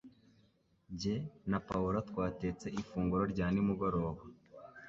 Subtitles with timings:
[0.99, 1.15] Jye
[1.49, 4.21] na Paula twatetse ifunguro rya nimugoroba.